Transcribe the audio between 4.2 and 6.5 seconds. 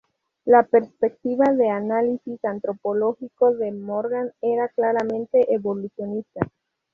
era claramente evolucionista.